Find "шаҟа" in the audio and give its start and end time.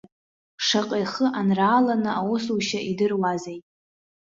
0.65-0.97